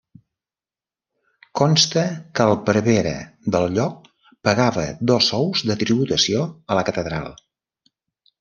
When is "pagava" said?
4.49-4.87